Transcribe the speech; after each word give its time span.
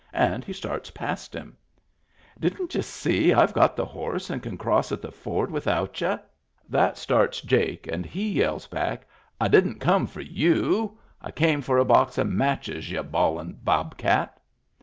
And 0.13 0.43
he 0.43 0.51
starts 0.51 0.89
past 0.89 1.35
him." 1.35 1.55
Didn't 2.39 2.73
y'u 2.73 2.81
see 2.81 3.31
I've 3.33 3.53
got 3.53 3.75
the 3.75 3.85
horse 3.85 4.31
and 4.31 4.41
can 4.41 4.57
cross 4.57 4.91
at 4.91 4.99
the 4.99 5.11
ford 5.11 5.51
without 5.51 6.01
y'u?" 6.01 6.17
That 6.75 6.97
starts 6.97 7.39
Jake 7.39 7.85
and 7.85 8.03
he 8.03 8.27
yells 8.27 8.65
back:" 8.65 9.05
I 9.39 9.47
didn't 9.47 9.77
come 9.77 10.07
for 10.07 10.21
you; 10.21 10.97
I 11.21 11.29
came 11.29 11.61
for 11.61 11.77
a 11.77 11.85
box 11.85 12.17
of 12.17 12.25
matches, 12.29 12.89
y'u 12.89 13.03
bawlin' 13.03 13.59
bobcat." 13.63 14.39